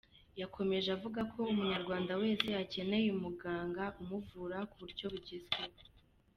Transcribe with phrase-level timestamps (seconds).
[0.41, 5.79] Yakomeje avuga ko Umunyarwanda wese akeneye umuganga umuvura ku buryo bugezweho.